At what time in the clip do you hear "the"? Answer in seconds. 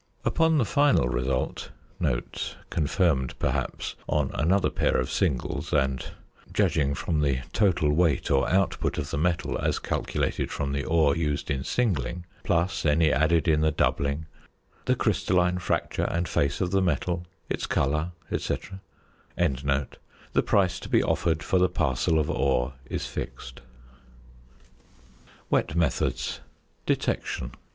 0.57-0.65, 7.21-7.41, 9.11-9.19, 10.71-10.83, 13.61-13.69, 14.85-14.95, 16.71-16.81, 19.37-20.43, 21.59-21.69